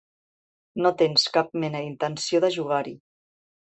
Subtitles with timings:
[0.85, 3.01] No tens cap mena d'intenció de jugar-hi.